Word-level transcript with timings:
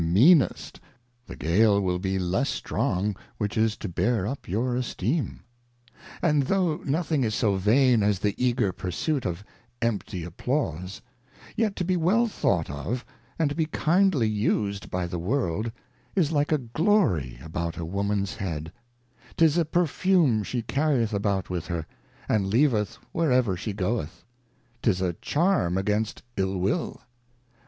meanest, 0.03 0.79
the 1.27 1.35
Gale 1.35 1.79
will 1.79 1.99
be 1.99 2.17
less 2.17 2.49
strong 2.49 3.15
which 3.37 3.55
is 3.55 3.77
to 3.77 3.87
bear 3.87 4.25
up 4.25 4.47
your 4.47 4.75
Esteem. 4.75 5.41
And 6.23 6.41
though 6.47 6.77
nothing 6.77 7.23
is 7.23 7.35
so 7.35 7.53
vain 7.55 8.01
as 8.01 8.17
the 8.17 8.33
eager 8.43 8.71
pursuit 8.71 9.27
of 9.27 9.43
empty 9.79 10.23
Applause, 10.23 11.03
yet 11.55 11.75
to 11.75 11.85
be 11.85 11.95
well 11.97 12.25
thought 12.25 12.67
of, 12.67 13.05
and 13.37 13.51
to 13.51 13.55
be 13.55 13.67
kindly 13.67 14.27
used 14.27 14.89
by 14.89 15.05
the 15.05 15.19
World, 15.19 15.71
is 16.15 16.31
like 16.31 16.51
a 16.51 16.57
Glory 16.57 17.37
about 17.43 17.77
a 17.77 17.85
Womans 17.85 18.37
Hea^ 18.37 18.71
'tis 19.37 19.55
a 19.55 19.65
Perfume 19.65 20.41
she 20.41 20.63
carrieth 20.63 21.13
about 21.13 21.51
with 21.51 21.67
her, 21.67 21.85
and 22.27 22.47
leaveth 22.47 22.97
where 23.11 23.31
ever 23.31 23.55
she 23.55 23.71
goeth; 23.71 24.25
'tis 24.81 24.99
a' 24.99 25.13
Charm 25.21 25.77
against 25.77 26.23
Ill 26.37 26.57
will. 26.57 27.01